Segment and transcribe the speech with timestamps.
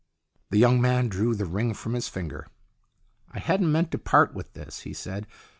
[0.49, 2.47] The young man drew the ring from his finger.
[3.31, 5.27] "I hadn't meant to part with this," he said.